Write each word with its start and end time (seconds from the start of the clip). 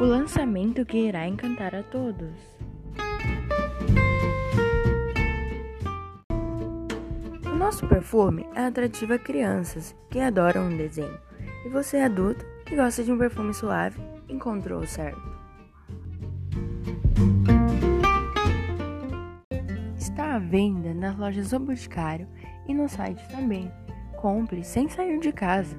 o 0.00 0.04
lançamento 0.04 0.84
que 0.84 0.98
irá 0.98 1.26
encantar 1.26 1.74
a 1.74 1.82
todos. 1.82 2.34
O 7.46 7.56
nosso 7.56 7.86
perfume 7.86 8.44
é 8.54 8.66
atrativo 8.66 9.14
a 9.14 9.18
crianças 9.18 9.94
que 10.10 10.18
adoram 10.18 10.66
um 10.66 10.76
desenho, 10.76 11.18
e 11.64 11.68
você, 11.68 11.98
adulto, 11.98 12.44
que 12.66 12.74
gosta 12.74 13.04
de 13.04 13.12
um 13.12 13.18
perfume 13.18 13.54
suave, 13.54 14.00
encontrou 14.28 14.80
o 14.80 14.86
certo. 14.86 15.22
Está 19.96 20.34
à 20.34 20.38
venda 20.38 20.92
nas 20.92 21.16
lojas 21.16 21.50
do 21.50 21.60
Boticário 21.60 22.28
e 22.66 22.74
no 22.74 22.88
site 22.88 23.26
também. 23.28 23.70
Compre 24.16 24.64
sem 24.64 24.88
sair 24.88 25.20
de 25.20 25.32
casa. 25.32 25.76